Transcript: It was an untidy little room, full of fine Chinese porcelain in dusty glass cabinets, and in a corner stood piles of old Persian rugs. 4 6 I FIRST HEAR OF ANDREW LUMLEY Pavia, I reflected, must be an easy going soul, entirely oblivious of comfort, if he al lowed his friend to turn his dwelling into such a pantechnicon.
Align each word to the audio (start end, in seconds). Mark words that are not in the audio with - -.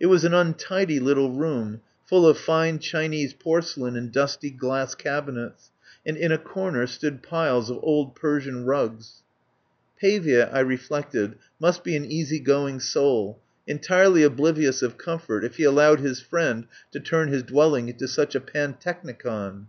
It 0.00 0.06
was 0.06 0.24
an 0.24 0.32
untidy 0.32 0.98
little 0.98 1.30
room, 1.30 1.82
full 2.06 2.26
of 2.26 2.38
fine 2.38 2.78
Chinese 2.78 3.34
porcelain 3.34 3.96
in 3.96 4.10
dusty 4.10 4.48
glass 4.48 4.94
cabinets, 4.94 5.72
and 6.06 6.16
in 6.16 6.32
a 6.32 6.38
corner 6.38 6.86
stood 6.86 7.22
piles 7.22 7.68
of 7.68 7.78
old 7.82 8.14
Persian 8.16 8.64
rugs. 8.64 9.20
4 10.00 10.00
6 10.00 10.00
I 10.00 10.00
FIRST 10.00 10.00
HEAR 10.00 10.12
OF 10.14 10.16
ANDREW 10.16 10.20
LUMLEY 10.20 10.20
Pavia, 10.22 10.58
I 10.58 10.60
reflected, 10.60 11.38
must 11.60 11.84
be 11.84 11.96
an 11.96 12.04
easy 12.06 12.40
going 12.40 12.80
soul, 12.80 13.40
entirely 13.66 14.22
oblivious 14.22 14.80
of 14.80 14.96
comfort, 14.96 15.44
if 15.44 15.56
he 15.56 15.66
al 15.66 15.72
lowed 15.72 16.00
his 16.00 16.22
friend 16.22 16.66
to 16.92 16.98
turn 16.98 17.28
his 17.28 17.42
dwelling 17.42 17.90
into 17.90 18.08
such 18.08 18.34
a 18.34 18.40
pantechnicon. 18.40 19.66